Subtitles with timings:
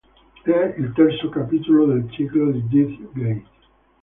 [0.43, 3.45] È il terzo capitolo del ciclo di Death Gate.